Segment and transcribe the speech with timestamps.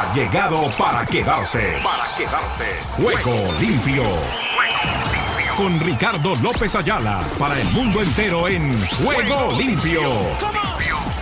[0.00, 1.78] ha llegado para quedarse.
[1.84, 2.64] Para quedarse.
[2.92, 4.02] Juego limpio.
[5.56, 10.00] Con Ricardo López Ayala para el mundo entero en Juego limpio.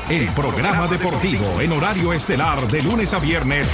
[0.09, 3.67] El programa deportivo en horario estelar de lunes a viernes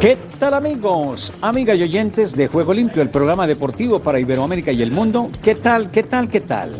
[0.00, 4.80] ¿Qué tal amigos, amigas y oyentes de Juego Limpio, el programa deportivo para Iberoamérica y
[4.80, 5.30] el mundo?
[5.42, 6.72] ¿Qué tal, qué tal, qué tal?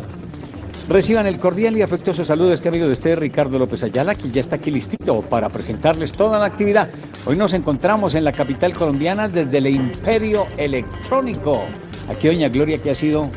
[0.89, 4.30] Reciban el cordial y afectuoso saludo de este amigo de ustedes, Ricardo López Ayala, que
[4.30, 6.89] ya está aquí listito para presentarles toda la actividad.
[7.27, 11.61] Hoy nos encontramos en la capital colombiana desde el Imperio Electrónico.
[12.09, 13.29] Aquí doña Gloria, que ha sido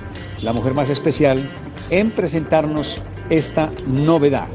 [0.41, 1.52] la mujer más especial
[1.90, 4.48] en presentarnos esta novedad.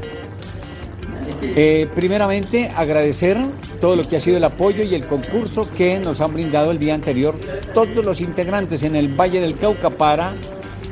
[1.41, 3.37] Eh, primeramente, agradecer
[3.79, 6.79] todo lo que ha sido el apoyo y el concurso que nos han brindado el
[6.79, 7.39] día anterior
[7.73, 10.33] todos los integrantes en el Valle del Cauca para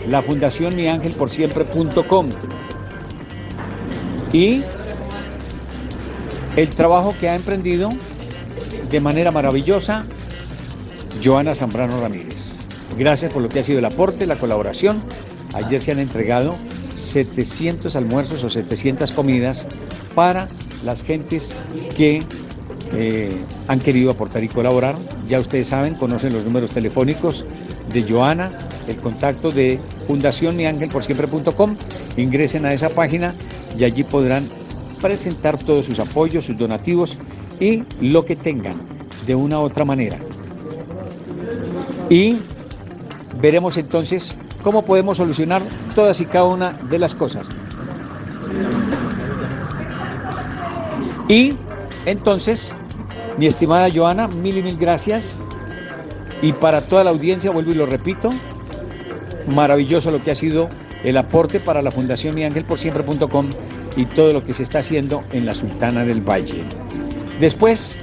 [0.08, 2.30] la Fundación Mi Ángel por Siempre.com.
[4.32, 4.64] Y
[6.56, 7.92] el trabajo que ha emprendido
[8.90, 10.06] de manera maravillosa
[11.24, 12.58] Joana Zambrano Ramírez.
[12.98, 15.02] Gracias por lo que ha sido el aporte, la colaboración.
[15.54, 16.56] Ayer se han entregado
[16.96, 19.68] 700 almuerzos o 700 comidas
[20.18, 20.48] para
[20.84, 21.54] las gentes
[21.96, 22.24] que
[22.92, 23.38] eh,
[23.68, 24.96] han querido aportar y colaborar.
[25.28, 27.46] Ya ustedes saben, conocen los números telefónicos
[27.94, 28.50] de Joana,
[28.88, 31.76] el contacto de Fundación siempre.com.
[32.18, 33.36] Ingresen a esa página
[33.78, 34.50] y allí podrán
[35.00, 37.20] presentar todos sus apoyos, sus donativos
[37.60, 38.74] y lo que tengan
[39.28, 40.18] de una u otra manera.
[42.10, 42.38] Y
[43.40, 45.62] veremos entonces cómo podemos solucionar
[45.94, 47.46] todas y cada una de las cosas.
[51.28, 51.54] Y
[52.06, 52.72] entonces,
[53.38, 55.40] mi estimada Joana, mil y mil gracias.
[56.42, 58.30] Y para toda la audiencia, vuelvo y lo repito,
[59.48, 60.70] maravilloso lo que ha sido
[61.04, 63.50] el aporte para la Fundación Mi Ángel por Siempre.com
[63.96, 66.64] y todo lo que se está haciendo en la Sultana del Valle.
[67.40, 67.98] Después,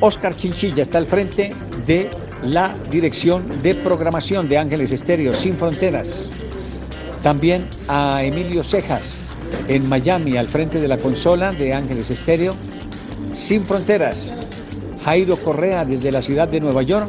[0.00, 1.54] Oscar Chinchilla está al frente
[1.86, 2.10] de
[2.42, 6.28] la dirección de programación de Ángeles Estéreo Sin Fronteras.
[7.22, 9.18] También a Emilio Cejas
[9.68, 12.54] en Miami, al frente de la consola de Ángeles Estéreo
[13.32, 14.34] Sin Fronteras.
[15.04, 17.08] Jairo Correa desde la ciudad de Nueva York,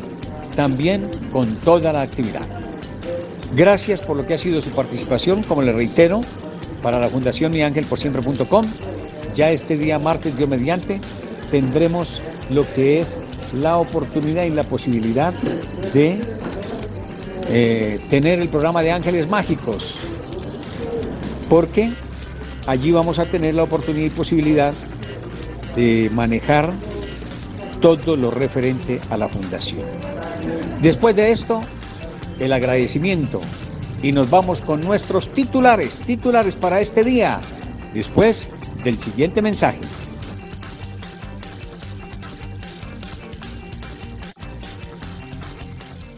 [0.56, 2.46] también con toda la actividad.
[3.56, 6.22] Gracias por lo que ha sido su participación, como le reitero,
[6.84, 8.66] para la Fundación Mi Ángel por Siempre.com.
[9.36, 11.00] Ya este día martes, Dios mediante,
[11.50, 13.20] tendremos lo que es
[13.54, 15.34] la oportunidad y la posibilidad
[15.94, 16.22] de
[17.50, 19.98] eh, tener el programa de Ángeles Mágicos,
[21.50, 21.92] porque
[22.70, 24.74] allí vamos a tener la oportunidad y posibilidad
[25.76, 26.72] de manejar
[27.82, 29.86] todo lo referente a la fundación.
[30.80, 31.62] Después de esto,
[32.40, 33.42] el agradecimiento
[34.04, 37.42] y nos vamos con nuestros titulares, titulares para este día,
[37.94, 38.50] después
[38.84, 39.80] del siguiente mensaje.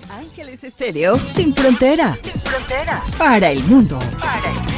[0.10, 2.18] Ángeles Estéreo sin frontera.
[2.22, 3.04] Sin frontera.
[3.18, 4.00] Para el mundo.
[4.20, 4.71] Para el mundo.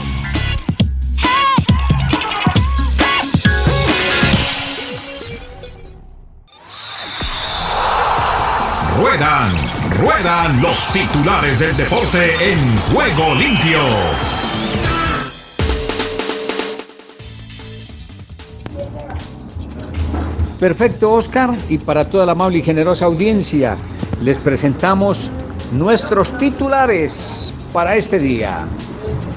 [9.14, 9.52] Ruedan,
[10.02, 13.78] ruedan los titulares del deporte en juego limpio.
[20.60, 23.78] Perfecto, Oscar, y para toda la amable y generosa audiencia,
[24.24, 25.30] les presentamos
[25.72, 28.66] nuestros titulares para este día.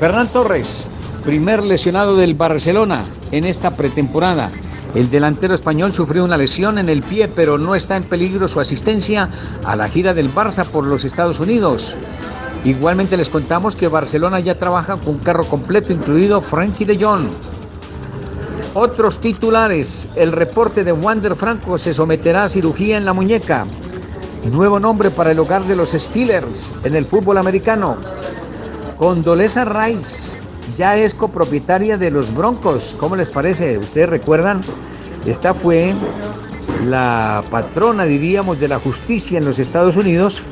[0.00, 0.88] Fernán Torres,
[1.22, 4.50] primer lesionado del Barcelona en esta pretemporada.
[4.96, 8.60] El delantero español sufrió una lesión en el pie, pero no está en peligro su
[8.60, 9.28] asistencia
[9.62, 11.94] a la gira del Barça por los Estados Unidos.
[12.64, 17.26] Igualmente les contamos que Barcelona ya trabaja con carro completo, incluido Frankie de Jong.
[18.72, 20.08] Otros titulares.
[20.16, 23.66] El reporte de Wander Franco se someterá a cirugía en la muñeca.
[24.50, 27.98] Nuevo nombre para el hogar de los Steelers en el fútbol americano.
[28.96, 30.38] Condoleza Rice
[30.76, 32.96] ya es copropietaria de los Broncos.
[32.98, 33.78] ¿Cómo les parece?
[33.78, 34.62] ¿Ustedes recuerdan?
[35.26, 35.92] Esta fue
[36.86, 40.42] la patrona, diríamos, de la justicia en los Estados Unidos,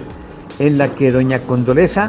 [0.58, 2.08] en la que doña Condoleza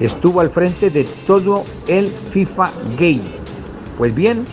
[0.00, 3.22] estuvo al frente de todo el FIFA gay.
[3.96, 4.46] Pues bien,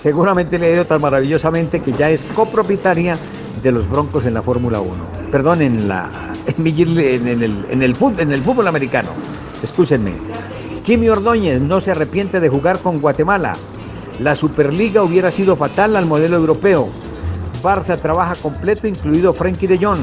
[0.00, 3.16] seguramente le ha ido tan maravillosamente que ya es copropietaria
[3.62, 4.90] de los Broncos en la Fórmula 1.
[5.30, 6.10] Perdón, en, la,
[6.46, 7.56] en, el, en, el,
[8.18, 9.10] en el fútbol americano.
[9.62, 10.14] Escúchenme.
[10.84, 13.56] Kimi Ordóñez no se arrepiente de jugar con Guatemala.
[14.20, 16.88] La Superliga hubiera sido fatal al modelo europeo.
[17.62, 20.00] Barça trabaja completo, incluido Frenkie de Jong.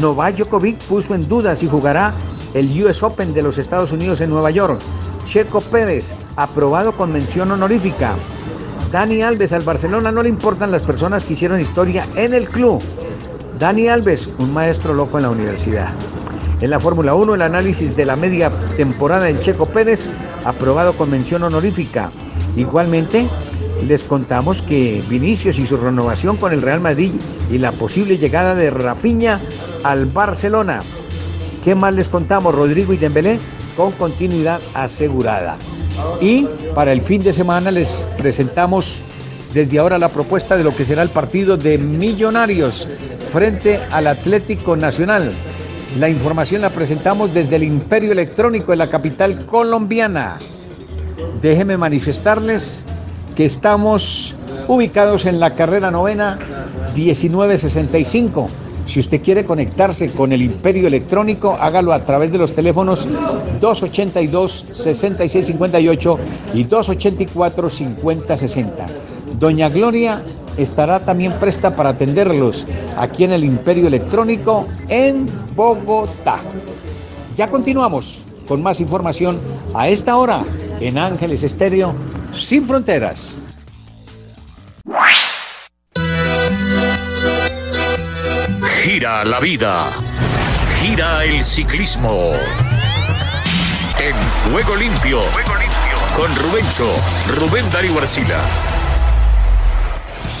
[0.00, 2.14] Novak Djokovic puso en duda si jugará
[2.54, 4.80] el US Open de los Estados Unidos en Nueva York.
[5.26, 8.14] Checo Pérez, aprobado con mención honorífica.
[8.90, 12.82] Dani Alves, al Barcelona no le importan las personas que hicieron historia en el club.
[13.58, 15.92] Dani Alves, un maestro loco en la universidad.
[16.60, 20.06] En la Fórmula 1, el análisis de la media temporada del Checo Pérez,
[20.46, 22.10] aprobado con mención honorífica.
[22.56, 23.26] Igualmente,
[23.86, 27.12] les contamos que Vinicius y su renovación con el Real Madrid
[27.50, 29.40] y la posible llegada de Rafinha
[29.82, 30.82] al Barcelona.
[31.64, 32.54] ¿Qué más les contamos?
[32.54, 33.38] Rodrigo y Dembélé
[33.76, 35.58] con continuidad asegurada.
[36.20, 39.00] Y para el fin de semana les presentamos
[39.52, 42.88] desde ahora la propuesta de lo que será el partido de Millonarios
[43.32, 45.32] frente al Atlético Nacional.
[45.98, 50.38] La información la presentamos desde el Imperio Electrónico de la capital colombiana.
[51.40, 52.84] Déjenme manifestarles
[53.36, 54.34] que estamos
[54.68, 56.38] ubicados en la carrera novena
[56.94, 58.48] 1965
[58.86, 63.08] si usted quiere conectarse con el Imperio Electrónico, hágalo a través de los teléfonos
[63.60, 66.18] 282-6658
[66.52, 68.66] y 284-5060.
[69.38, 70.22] Doña Gloria
[70.58, 72.64] estará también presta para atenderlos
[72.96, 75.26] aquí en el Imperio Electrónico en
[75.56, 76.38] Bogotá.
[77.36, 79.40] Ya continuamos con más información
[79.72, 80.44] a esta hora
[80.80, 81.94] en Ángeles Estéreo
[82.34, 83.36] Sin Fronteras.
[88.82, 89.90] Gira la vida.
[90.82, 92.32] Gira el ciclismo.
[93.98, 95.20] En Juego Limpio.
[96.16, 96.86] Con Rubencho,
[97.38, 98.40] Rubén Darío Arcila.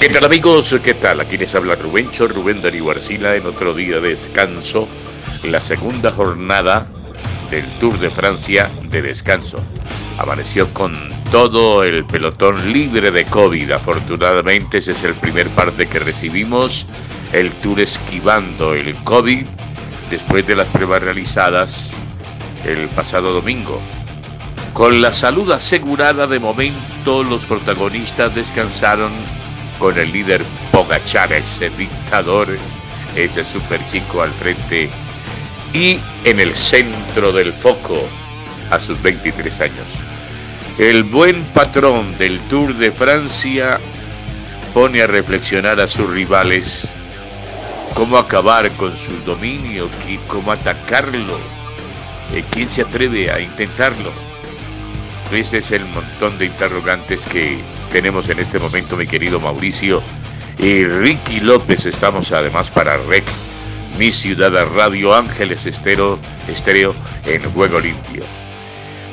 [0.00, 0.76] ¿Qué tal amigos?
[0.82, 1.20] ¿Qué tal?
[1.20, 4.88] Aquí les habla Rubencho, Rubén Darío Arcila en otro día de descanso.
[5.44, 6.86] La segunda jornada
[7.50, 9.58] del Tour de Francia de descanso.
[10.18, 13.72] Amaneció con todo el pelotón libre de COVID.
[13.72, 16.86] Afortunadamente ese es el primer parte que recibimos
[17.32, 19.44] el Tour esquivando el COVID
[20.08, 21.94] después de las pruebas realizadas
[22.64, 23.80] el pasado domingo.
[24.72, 29.12] Con la salud asegurada de momento, los protagonistas descansaron
[29.78, 32.56] con el líder Pogachar, ese dictador,
[33.16, 34.90] ese super chico al frente
[35.72, 38.08] y en el centro del foco
[38.74, 39.98] a sus 23 años.
[40.78, 43.78] El buen patrón del Tour de Francia
[44.72, 46.94] pone a reflexionar a sus rivales
[47.94, 49.88] cómo acabar con su dominio,
[50.26, 51.38] cómo atacarlo,
[52.32, 54.10] eh, quién se atreve a intentarlo.
[55.30, 57.58] Ese es el montón de interrogantes que
[57.92, 60.02] tenemos en este momento, mi querido Mauricio.
[60.58, 63.24] Y Ricky López, estamos además para REC,
[63.98, 66.18] mi ciudad Radio Ángeles Estero,
[66.48, 66.94] Estéreo
[67.26, 68.43] en Juego Limpio.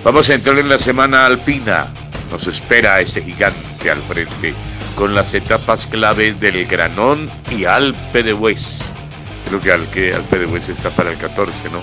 [0.03, 1.87] Vamos a entrar en la semana alpina.
[2.31, 4.55] Nos espera ese gigante al frente
[4.95, 8.81] con las etapas claves del Granón y Alpe de Hues.
[9.47, 11.81] Creo que, al, que Alpe de Hues está para el 14, ¿no?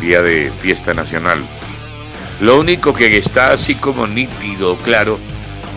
[0.00, 1.46] Día de fiesta nacional.
[2.40, 5.20] Lo único que está así como nítido, claro,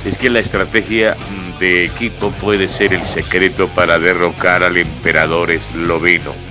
[0.05, 1.15] es que la estrategia
[1.59, 6.48] de equipo puede ser el secreto para derrocar al emperador esloveno.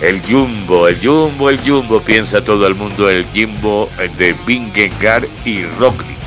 [0.00, 5.64] El Jumbo, el Jumbo, el Jumbo, piensa todo el mundo, el Jumbo de Vingegaard y
[5.78, 6.18] Roglic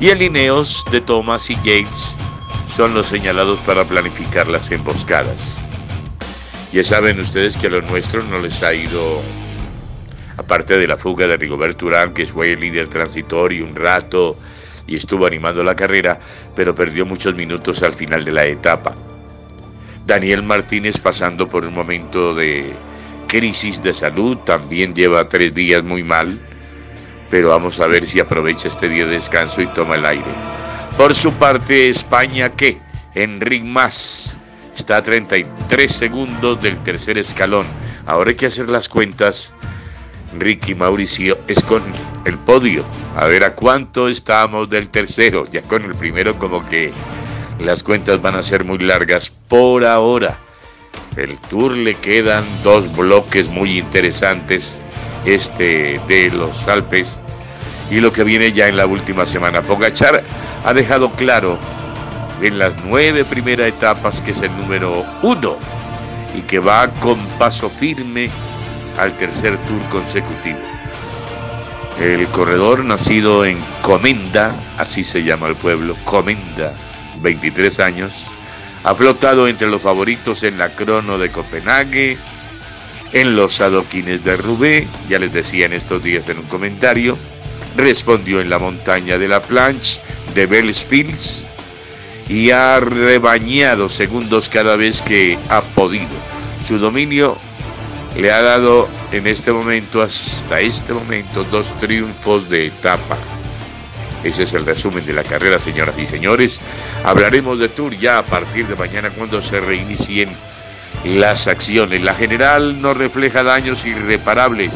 [0.00, 2.16] y el Ineos de Thomas y Yates
[2.66, 5.58] son los señalados para planificar las emboscadas.
[6.72, 9.22] Ya saben ustedes que a los nuestros no les ha ido,
[10.36, 14.36] aparte de la fuga de Rigoberto Urán, que fue el líder transitorio un rato
[14.86, 16.18] y estuvo animando la carrera,
[16.56, 18.96] pero perdió muchos minutos al final de la etapa.
[20.06, 22.74] Daniel Martínez pasando por un momento de
[23.28, 26.40] crisis de salud, también lleva tres días muy mal
[27.34, 30.30] pero vamos a ver si aprovecha este día de descanso y toma el aire.
[30.96, 32.78] Por su parte, España, ¿qué?
[33.16, 34.38] Enric Más
[34.72, 37.66] está a 33 segundos del tercer escalón.
[38.06, 39.52] Ahora hay que hacer las cuentas.
[40.38, 41.82] Ricky Mauricio es con
[42.24, 42.84] el podio.
[43.16, 45.44] A ver a cuánto estamos del tercero.
[45.50, 46.92] Ya con el primero como que
[47.64, 50.38] las cuentas van a ser muy largas por ahora.
[51.16, 54.80] El Tour le quedan dos bloques muy interesantes
[55.24, 57.18] este de los Alpes
[57.90, 59.62] y lo que viene ya en la última semana.
[59.62, 60.22] Pogachar
[60.64, 61.58] ha dejado claro
[62.42, 65.56] en las nueve primeras etapas que es el número uno
[66.36, 68.28] y que va con paso firme
[68.98, 70.58] al tercer tour consecutivo.
[72.00, 76.74] El corredor nacido en Comenda, así se llama el pueblo, Comenda,
[77.24, 78.26] 23 años,
[78.84, 82.18] ha flotado entre los favoritos en la crono de Copenhague,
[83.12, 87.18] en los adoquines de Rubé, ya les decía en estos días en un comentario,
[87.76, 90.00] respondió en la montaña de la planche
[90.34, 91.48] de Bellsfields
[92.28, 96.08] y ha rebañado segundos cada vez que ha podido.
[96.60, 97.38] Su dominio
[98.16, 103.18] le ha dado en este momento, hasta este momento, dos triunfos de etapa.
[104.24, 106.60] Ese es el resumen de la carrera, señoras y señores.
[107.04, 110.30] Hablaremos de Tour ya a partir de mañana cuando se reinicien
[111.04, 112.02] las acciones.
[112.02, 114.72] La general no refleja daños irreparables.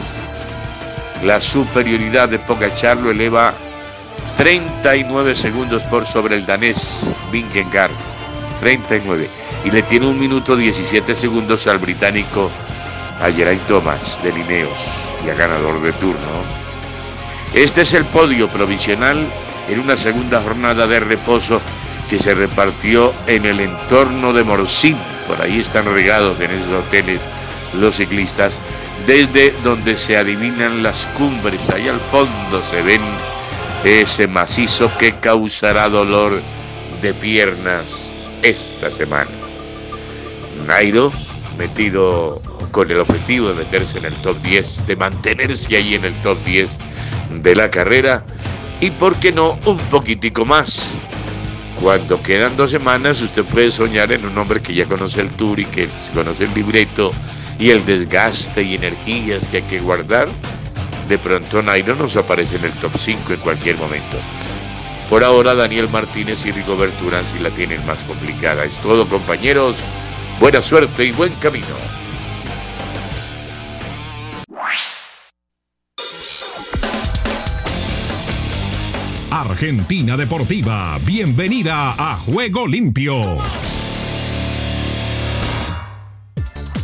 [1.25, 3.55] La superioridad de Pogachar lo eleva
[4.37, 7.91] 39 segundos por sobre el danés Vingegaard.
[8.61, 9.31] 39.
[9.65, 12.51] Y le tiene un minuto 17 segundos al británico
[13.21, 14.79] a Geraint Thomas de Lineos
[15.27, 16.68] y a ganador de turno.
[17.55, 19.27] Este es el podio provisional
[19.69, 21.61] en una segunda jornada de reposo
[22.09, 24.97] que se repartió en el entorno de Morcín.
[25.27, 27.23] Por ahí están regados en esos hoteles
[27.75, 28.61] los ciclistas,
[29.07, 31.69] desde donde se adivinan las cumbres.
[31.71, 33.03] Ahí al fondo se ven
[33.85, 36.41] ese macizo que causará dolor
[37.01, 39.31] de piernas esta semana.
[40.67, 41.13] Nairo,
[41.57, 42.41] metido
[42.73, 46.39] con el objetivo de meterse en el top 10, de mantenerse ahí en el top
[46.45, 46.79] 10
[47.31, 48.25] de la carrera
[48.81, 50.99] y, por qué no, un poquitico más.
[51.81, 55.61] Cuando quedan dos semanas, usted puede soñar en un hombre que ya conoce el tour
[55.61, 57.13] y que conoce el libreto
[57.59, 60.29] y el desgaste y energías que hay que guardar.
[61.09, 64.19] De pronto Nairo nos aparece en el top 5 en cualquier momento.
[65.09, 68.65] Por ahora Daniel Martínez y Rigoberto Urán sí la tienen más complicada.
[68.65, 69.77] Es todo compañeros.
[70.39, 71.98] Buena suerte y buen camino.
[79.31, 83.39] Argentina Deportiva, bienvenida a Juego Limpio.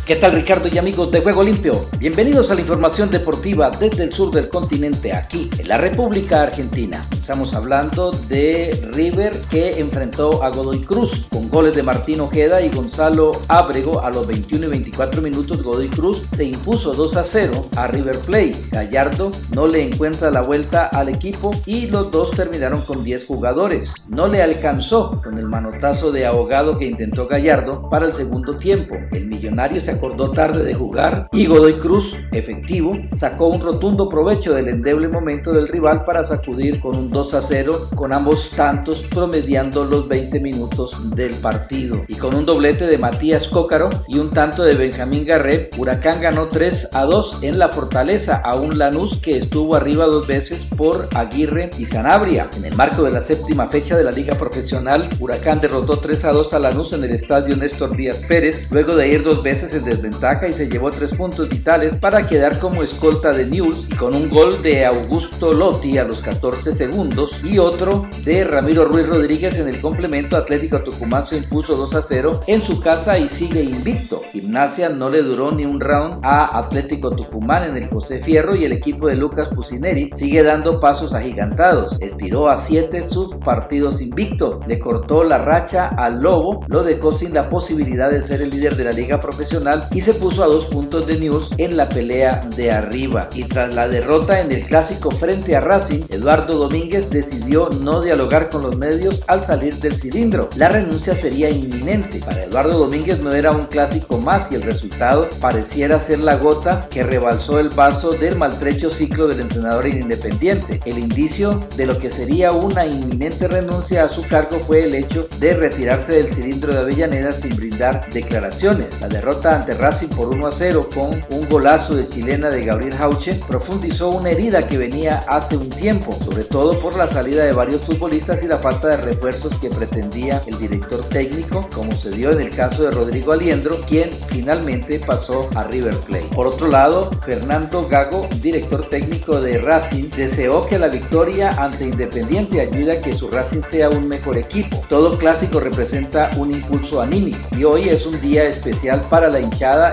[0.05, 1.87] ¿Qué tal Ricardo y amigos de Juego Limpio?
[1.97, 7.07] Bienvenidos a la información deportiva desde el sur del continente, aquí en la República Argentina.
[7.11, 12.69] Estamos hablando de River que enfrentó a Godoy Cruz con goles de Martín Ojeda y
[12.69, 15.63] Gonzalo Ábrego a los 21 y 24 minutos.
[15.63, 18.55] Godoy Cruz se impuso 2 a 0 a River Plate.
[18.69, 23.91] Gallardo no le encuentra la vuelta al equipo y los dos terminaron con 10 jugadores.
[24.07, 28.93] No le alcanzó con el manotazo de ahogado que intentó Gallardo para el segundo tiempo.
[29.11, 34.53] El millonario se acordó tarde de jugar y Godoy Cruz, efectivo, sacó un rotundo provecho
[34.53, 39.01] del endeble momento del rival para sacudir con un 2 a 0 con ambos tantos
[39.01, 42.03] promediando los 20 minutos del partido.
[42.07, 46.49] Y con un doblete de Matías Cócaro y un tanto de Benjamín Garret, Huracán ganó
[46.49, 51.07] 3 a 2 en la Fortaleza a un Lanús que estuvo arriba dos veces por
[51.13, 52.49] Aguirre y Sanabria.
[52.57, 56.31] En el marco de la séptima fecha de la Liga Profesional, Huracán derrotó 3 a
[56.31, 59.84] 2 a Lanús en el estadio Néstor Díaz Pérez, luego de ir dos veces en
[59.85, 64.15] desventaja y se llevó tres puntos vitales para quedar como escolta de News y con
[64.15, 69.57] un gol de Augusto Lotti a los 14 segundos y otro de Ramiro Ruiz Rodríguez
[69.57, 73.61] en el complemento Atlético Tucumán se impuso 2 a 0 en su casa y sigue
[73.61, 74.21] invicto.
[74.31, 78.65] Gimnasia no le duró ni un round a Atlético Tucumán en el José Fierro y
[78.65, 81.97] el equipo de Lucas Pusineri sigue dando pasos agigantados.
[81.99, 87.33] Estiró a 7 sus partidos invicto, le cortó la racha al Lobo, lo dejó sin
[87.33, 90.65] la posibilidad de ser el líder de la liga profesional y se puso a dos
[90.65, 93.29] puntos de News en la pelea de arriba.
[93.33, 98.49] Y tras la derrota en el clásico frente a Racing, Eduardo Domínguez decidió no dialogar
[98.49, 100.49] con los medios al salir del cilindro.
[100.55, 102.19] La renuncia sería inminente.
[102.19, 106.87] Para Eduardo Domínguez no era un clásico más y el resultado pareciera ser la gota
[106.89, 110.81] que rebalsó el vaso del maltrecho ciclo del entrenador independiente.
[110.85, 115.27] El indicio de lo que sería una inminente renuncia a su cargo fue el hecho
[115.39, 118.99] de retirarse del cilindro de Avellaneda sin brindar declaraciones.
[119.01, 122.93] La derrota ante Racing por 1 a 0 con un golazo de chilena de Gabriel
[122.99, 127.51] Hauche, profundizó una herida que venía hace un tiempo, sobre todo por la salida de
[127.51, 132.31] varios futbolistas y la falta de refuerzos que pretendía el director técnico, como se dio
[132.31, 136.29] en el caso de Rodrigo Aliendro, quien finalmente pasó a River Plate.
[136.35, 142.61] Por otro lado, Fernando Gago, director técnico de Racing, deseó que la victoria ante Independiente
[142.61, 144.83] ayude a que su Racing sea un mejor equipo.
[144.89, 149.39] Todo clásico representa un impulso anímico y hoy es un día especial para la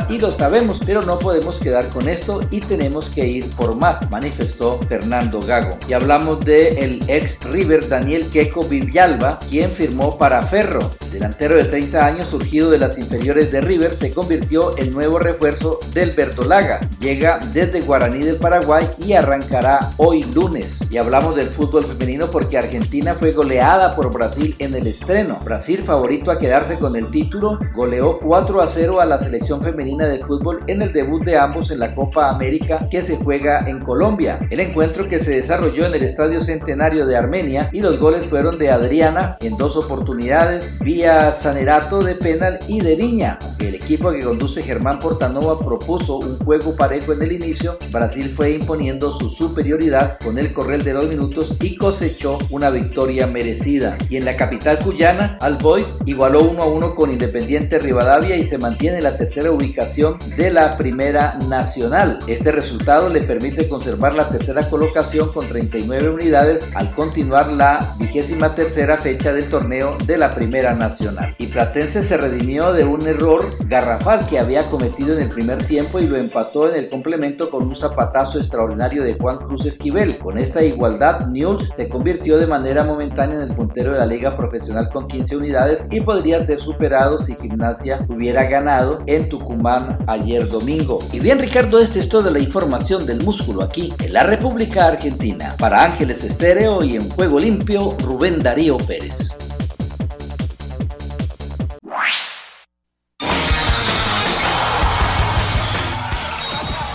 [0.09, 4.11] y lo sabemos, pero no podemos quedar con esto y tenemos que ir por más,
[4.11, 5.79] manifestó Fernando Gago.
[5.87, 10.91] Y hablamos de el ex River Daniel Queco Vivialba, quien firmó para Ferro.
[11.13, 15.79] Delantero de 30 años surgido de las inferiores de River, se convirtió en nuevo refuerzo
[15.93, 16.81] del Bertolaga.
[17.01, 20.91] Llega desde Guaraní del Paraguay y arrancará hoy lunes.
[20.91, 25.39] Y hablamos del fútbol femenino porque Argentina fue goleada por Brasil en el estreno.
[25.45, 30.07] Brasil favorito a quedarse con el título, goleó 4 a 0 a la selección femenina
[30.07, 33.81] de fútbol en el debut de ambos en la Copa América que se juega en
[33.81, 34.41] Colombia.
[34.51, 38.59] El encuentro que se desarrolló en el Estadio Centenario de Armenia y los goles fueron
[38.59, 43.37] de Adriana en dos oportunidades, Sanerato de penal y de Viña.
[43.59, 48.53] el equipo que conduce Germán Portanova propuso un juego parejo en el inicio, Brasil fue
[48.53, 53.99] imponiendo su superioridad con el correr de los minutos y cosechó una victoria merecida.
[54.09, 58.45] Y en la capital cuyana, Al Boys igualó 1 a 1 con Independiente Rivadavia y
[58.45, 62.21] se mantiene en la tercera ubicación de la Primera Nacional.
[62.29, 68.55] Este resultado le permite conservar la tercera colocación con 39 unidades al continuar la vigésima
[68.55, 70.92] tercera fecha del torneo de la Primera Nacional.
[71.39, 76.01] Y Platense se redimió de un error garrafal que había cometido en el primer tiempo
[76.01, 80.19] y lo empató en el complemento con un zapatazo extraordinario de Juan Cruz Esquivel.
[80.19, 84.37] Con esta igualdad, Newell's se convirtió de manera momentánea en el puntero de la liga
[84.37, 90.49] profesional con 15 unidades y podría ser superado si Gimnasia hubiera ganado en Tucumán ayer
[90.49, 90.99] domingo.
[91.13, 95.55] Y bien Ricardo, este es toda la información del músculo aquí en la República Argentina.
[95.59, 99.42] Para Ángeles Estéreo y en Juego Limpio, Rubén Darío Pérez.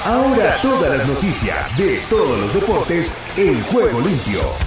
[0.07, 4.66] Ahora todas las noticias de todos los deportes en Juego Limpio.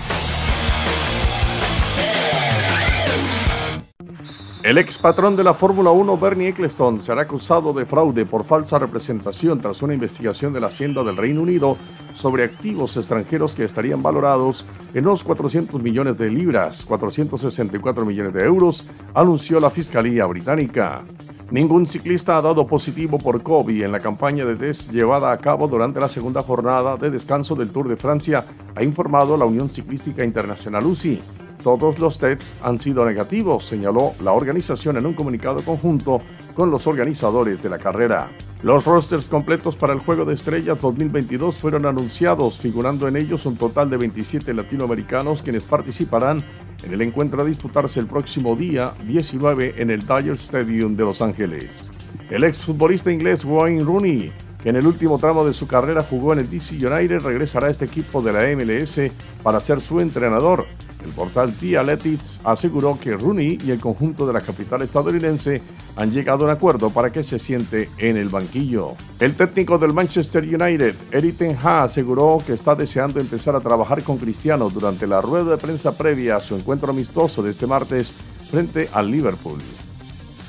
[4.62, 8.78] El ex patrón de la Fórmula 1, Bernie Eccleston, será acusado de fraude por falsa
[8.78, 11.78] representación tras una investigación de la Hacienda del Reino Unido
[12.14, 18.44] sobre activos extranjeros que estarían valorados en unos 400 millones de libras, 464 millones de
[18.44, 21.04] euros, anunció la Fiscalía Británica.
[21.50, 25.68] Ningún ciclista ha dado positivo por COVID en la campaña de test llevada a cabo
[25.68, 28.44] durante la segunda jornada de descanso del Tour de Francia,
[28.76, 31.20] ha informado la Unión Ciclística Internacional UCI.
[31.62, 36.22] Todos los tests han sido negativos, señaló la organización en un comunicado conjunto
[36.54, 38.30] con los organizadores de la carrera.
[38.62, 43.56] Los rosters completos para el Juego de Estrellas 2022 fueron anunciados, figurando en ellos un
[43.56, 46.42] total de 27 latinoamericanos quienes participarán
[46.82, 51.20] en el encuentro a disputarse el próximo día 19 en el Dodger Stadium de Los
[51.20, 51.90] Ángeles.
[52.30, 56.38] El exfutbolista inglés Wayne Rooney, que en el último tramo de su carrera jugó en
[56.38, 59.10] el DC United, regresará a este equipo de la MLS
[59.42, 60.66] para ser su entrenador.
[61.04, 65.62] El portal The Athletics aseguró que Rooney y el conjunto de la capital estadounidense
[65.96, 68.94] han llegado a un acuerdo para que se siente en el banquillo.
[69.18, 74.02] El técnico del Manchester United, Eric Ten Hag, aseguró que está deseando empezar a trabajar
[74.02, 78.14] con Cristiano durante la rueda de prensa previa a su encuentro amistoso de este martes
[78.50, 79.60] frente al Liverpool.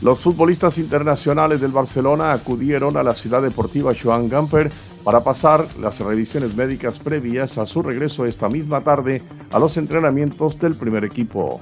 [0.01, 4.71] Los futbolistas internacionales del Barcelona acudieron a la ciudad deportiva Joan Gamper
[5.03, 10.59] para pasar las revisiones médicas previas a su regreso esta misma tarde a los entrenamientos
[10.59, 11.61] del primer equipo.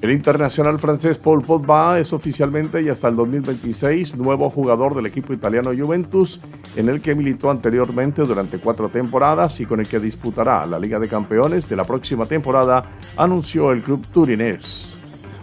[0.00, 5.32] El internacional francés Paul Pogba es oficialmente y hasta el 2026 nuevo jugador del equipo
[5.32, 6.40] italiano Juventus,
[6.74, 10.98] en el que militó anteriormente durante cuatro temporadas y con el que disputará la Liga
[10.98, 14.98] de Campeones de la próxima temporada, anunció el club turinés.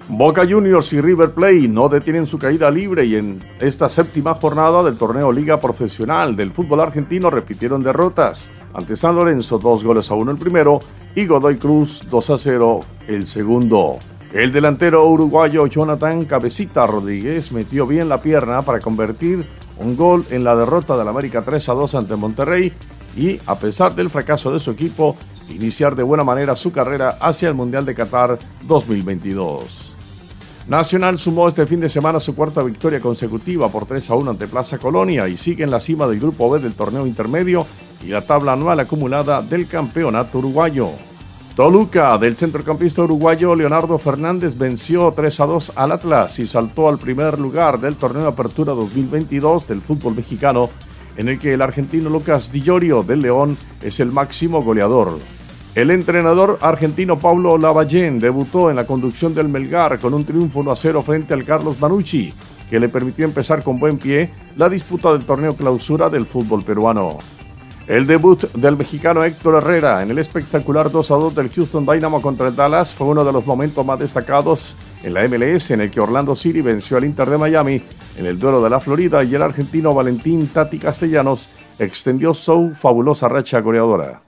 [0.09, 4.83] Boca Juniors y River Plate no detienen su caída libre y en esta séptima jornada
[4.83, 10.15] del torneo Liga Profesional del fútbol argentino repitieron derrotas ante San Lorenzo dos goles a
[10.15, 10.79] uno el primero
[11.15, 13.99] y Godoy Cruz 2 a 0 el segundo.
[14.33, 19.45] El delantero uruguayo Jonathan Cabecita Rodríguez metió bien la pierna para convertir
[19.77, 22.73] un gol en la derrota del América 3 a 2 ante Monterrey
[23.15, 25.17] y, a pesar del fracaso de su equipo,
[25.49, 29.90] iniciar de buena manera su carrera hacia el Mundial de Qatar 2022.
[30.67, 34.47] Nacional sumó este fin de semana su cuarta victoria consecutiva por 3 a 1 ante
[34.47, 37.65] Plaza Colonia y sigue en la cima del grupo B del torneo intermedio
[38.03, 40.89] y la tabla anual acumulada del campeonato uruguayo.
[41.55, 46.97] Toluca, del centrocampista uruguayo Leonardo Fernández, venció 3 a 2 al Atlas y saltó al
[46.97, 50.69] primer lugar del torneo Apertura 2022 del fútbol mexicano,
[51.17, 55.19] en el que el argentino Lucas Di del León es el máximo goleador.
[55.73, 60.71] El entrenador argentino Paulo Lavallén debutó en la conducción del Melgar con un triunfo 1
[60.71, 62.33] a 0 frente al Carlos Manucci,
[62.69, 67.19] que le permitió empezar con buen pie la disputa del torneo clausura del fútbol peruano.
[67.87, 72.21] El debut del mexicano Héctor Herrera en el espectacular 2 a 2 del Houston Dynamo
[72.21, 75.89] contra el Dallas fue uno de los momentos más destacados en la MLS en el
[75.89, 77.81] que Orlando City venció al Inter de Miami
[78.17, 81.47] en el duelo de la Florida y el argentino Valentín Tati Castellanos
[81.79, 84.21] extendió su fabulosa racha goleadora.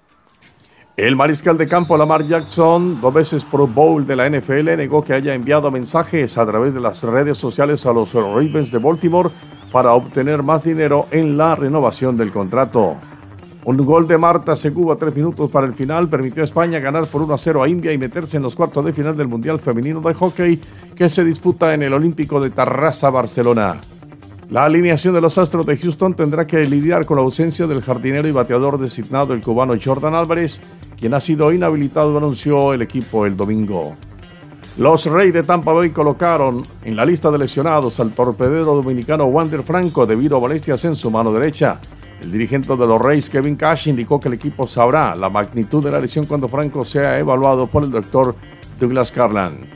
[0.96, 5.14] El mariscal de campo Lamar Jackson, dos veces Pro Bowl de la NFL, negó que
[5.14, 9.32] haya enviado mensajes a través de las redes sociales a los Ravens de Baltimore
[9.72, 12.98] para obtener más dinero en la renovación del contrato.
[13.66, 17.24] Un gol de Marta Seguba tres minutos para el final permitió a España ganar por
[17.24, 20.00] 1 a 0 a India y meterse en los cuartos de final del Mundial Femenino
[20.00, 20.62] de Hockey
[20.96, 23.82] que se disputa en el Olímpico de Tarrasa, Barcelona.
[24.54, 28.28] La alineación de los Astros de Houston tendrá que lidiar con la ausencia del jardinero
[28.28, 30.62] y bateador designado el cubano Jordan Álvarez,
[30.96, 33.96] quien ha sido inhabilitado, anunció el equipo el domingo.
[34.78, 39.64] Los Reyes de Tampa Bay colocaron en la lista de lesionados al torpedero dominicano Wander
[39.64, 41.82] Franco debido a molestias en su mano derecha.
[42.22, 45.90] El dirigente de los Reyes, Kevin Cash, indicó que el equipo sabrá la magnitud de
[45.90, 48.36] la lesión cuando Franco sea evaluado por el doctor
[48.80, 49.73] Douglas Carlan.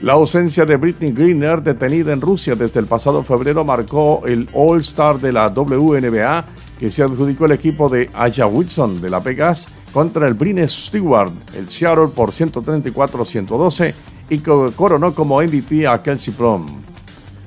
[0.00, 5.18] La ausencia de Britney Greener, detenida en Rusia desde el pasado febrero, marcó el All-Star
[5.18, 6.44] de la WNBA
[6.78, 11.32] que se adjudicó el equipo de Aya Wilson de la Vegas contra el Brine Stewart,
[11.56, 13.92] el Seattle por 134-112
[14.30, 16.68] y coronó como MVP a Kelsey Plum.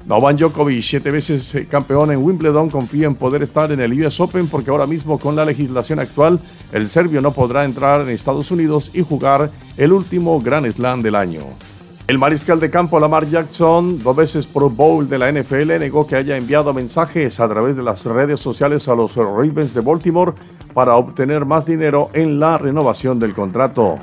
[0.06, 4.48] Novak Djokovic, siete veces campeón en Wimbledon, confía en poder estar en el US Open
[4.48, 6.38] porque ahora mismo con la legislación actual
[6.74, 11.16] el serbio no podrá entrar en Estados Unidos y jugar el último Grand Slam del
[11.16, 11.46] año.
[12.08, 16.16] El mariscal de campo Lamar Jackson, dos veces Pro Bowl de la NFL, negó que
[16.16, 20.34] haya enviado mensajes a través de las redes sociales a los Ravens de Baltimore
[20.74, 23.98] para obtener más dinero en la renovación del contrato.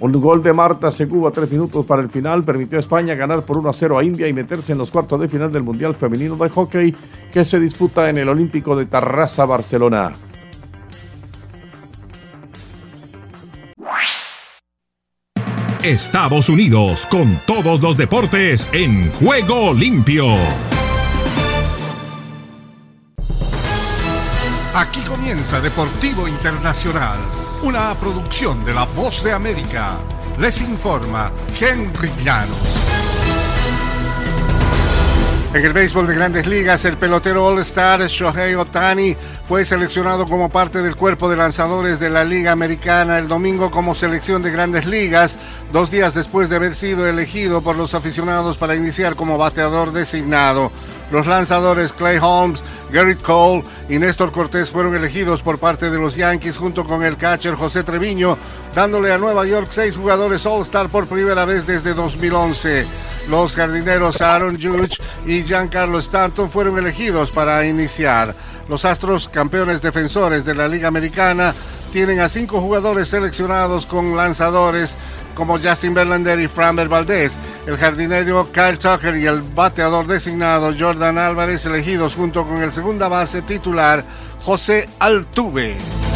[0.00, 3.58] Un gol de Marta Seguba, tres minutos para el final, permitió a España ganar por
[3.58, 6.36] 1 a 0 a India y meterse en los cuartos de final del Mundial Femenino
[6.36, 6.94] de Hockey
[7.32, 10.12] que se disputa en el Olímpico de Tarrasa, Barcelona.
[15.84, 20.34] Estados Unidos con todos los deportes en juego limpio.
[24.74, 27.18] Aquí comienza Deportivo Internacional
[27.64, 29.98] una producción de La Voz de América.
[30.38, 33.13] Les informa Henry Llanos.
[35.54, 40.82] En el béisbol de grandes ligas, el pelotero All-Star Shohei Otani fue seleccionado como parte
[40.82, 45.38] del cuerpo de lanzadores de la Liga Americana el domingo como selección de grandes ligas,
[45.72, 50.72] dos días después de haber sido elegido por los aficionados para iniciar como bateador designado.
[51.14, 56.16] Los lanzadores Clay Holmes, Garrett Cole y Néstor Cortés fueron elegidos por parte de los
[56.16, 58.36] Yankees junto con el catcher José Treviño,
[58.74, 62.84] dándole a Nueva York seis jugadores All-Star por primera vez desde 2011.
[63.28, 68.34] Los jardineros Aaron Judge y Giancarlo Stanton fueron elegidos para iniciar.
[68.68, 71.54] Los Astros, campeones defensores de la Liga Americana,
[71.94, 74.96] tienen a cinco jugadores seleccionados con lanzadores
[75.36, 81.18] como Justin Verlander y Framber Valdez, el jardinero Kyle Tucker y el bateador designado Jordan
[81.18, 84.04] Álvarez elegidos junto con el segunda base titular
[84.42, 86.13] José Altuve.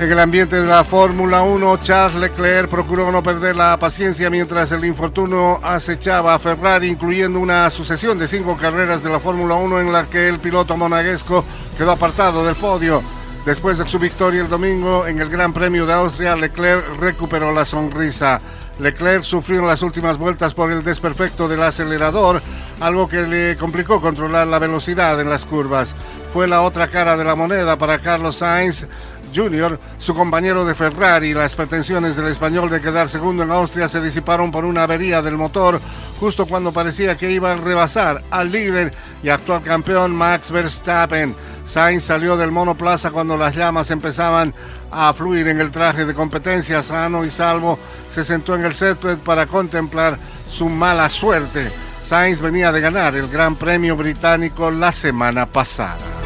[0.00, 4.72] En el ambiente de la Fórmula 1, Charles Leclerc procuró no perder la paciencia mientras
[4.72, 9.78] el infortunio acechaba a Ferrari, incluyendo una sucesión de cinco carreras de la Fórmula 1
[9.78, 11.44] en la que el piloto monaguesco
[11.76, 13.02] quedó apartado del podio.
[13.44, 17.66] Después de su victoria el domingo en el Gran Premio de Austria, Leclerc recuperó la
[17.66, 18.40] sonrisa.
[18.78, 22.40] Leclerc sufrió en las últimas vueltas por el desperfecto del acelerador,
[22.80, 25.94] algo que le complicó controlar la velocidad en las curvas.
[26.32, 28.86] Fue la otra cara de la moneda para Carlos Sainz,
[29.34, 34.00] Jr., su compañero de Ferrari, las pretensiones del español de quedar segundo en Austria se
[34.00, 35.80] disiparon por una avería del motor
[36.18, 41.34] justo cuando parecía que iba a rebasar al líder y actual campeón Max Verstappen.
[41.64, 44.54] Sainz salió del monoplaza cuando las llamas empezaban
[44.90, 49.18] a fluir en el traje de competencia, sano y salvo, se sentó en el césped
[49.18, 51.70] para contemplar su mala suerte.
[52.04, 56.19] Sainz venía de ganar el Gran Premio Británico la semana pasada.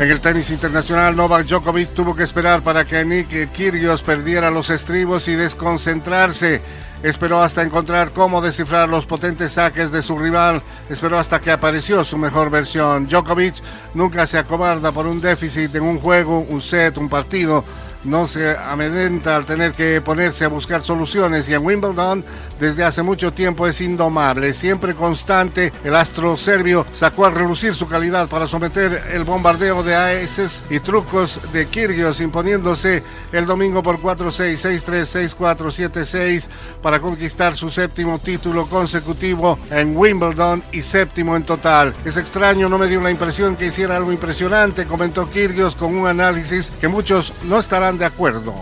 [0.00, 4.70] En el tenis internacional, Novak Djokovic tuvo que esperar para que Nick Kyrgios perdiera los
[4.70, 6.62] estribos y desconcentrarse.
[7.02, 10.62] Esperó hasta encontrar cómo descifrar los potentes saques de su rival.
[10.88, 13.08] Esperó hasta que apareció su mejor versión.
[13.08, 13.56] Djokovic
[13.92, 17.62] nunca se acobarda por un déficit en un juego, un set, un partido
[18.04, 22.24] no se amedenta al tener que ponerse a buscar soluciones y en Wimbledon
[22.58, 25.72] desde hace mucho tiempo es indomable, siempre constante.
[25.82, 30.80] El astro serbio sacó a relucir su calidad para someter el bombardeo de aeses y
[30.80, 36.46] trucos de Kirgios, imponiéndose el domingo por 4-6, 6-3, 6-4, 7-6
[36.82, 41.94] para conquistar su séptimo título consecutivo en Wimbledon y séptimo en total.
[42.04, 46.06] Es extraño, no me dio la impresión que hiciera algo impresionante, comentó Kirgios con un
[46.06, 48.54] análisis que muchos no estarán de acuerdo.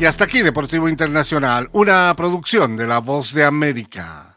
[0.00, 4.36] Y hasta aquí Deportivo Internacional, una producción de La Voz de América.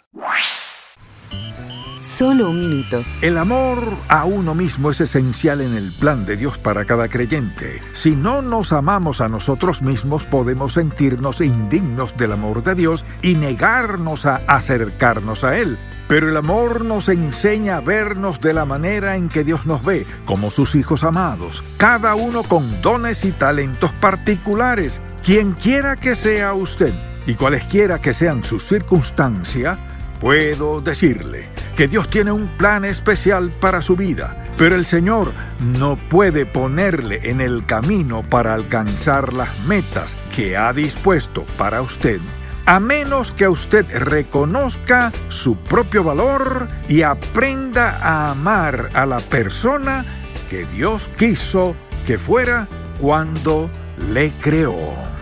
[2.04, 3.04] Solo un minuto.
[3.22, 7.80] El amor a uno mismo es esencial en el plan de Dios para cada creyente.
[7.94, 13.36] Si no nos amamos a nosotros mismos, podemos sentirnos indignos del amor de Dios y
[13.36, 15.78] negarnos a acercarnos a Él.
[16.08, 20.08] Pero el amor nos enseña a vernos de la manera en que Dios nos ve,
[20.26, 25.00] como sus hijos amados, cada uno con dones y talentos particulares.
[25.24, 26.96] Quien quiera que sea usted
[27.28, 29.78] y cualesquiera que sean sus circunstancias,
[30.20, 35.98] puedo decirle, que Dios tiene un plan especial para su vida, pero el Señor no
[35.98, 42.20] puede ponerle en el camino para alcanzar las metas que ha dispuesto para usted
[42.66, 50.06] a menos que usted reconozca su propio valor y aprenda a amar a la persona
[50.50, 52.68] que Dios quiso que fuera
[53.00, 53.70] cuando
[54.14, 55.21] le creó.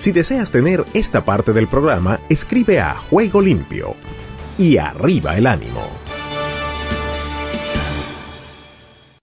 [0.00, 3.96] Si deseas tener esta parte del programa, escribe a Juego Limpio
[4.56, 5.99] y arriba el ánimo.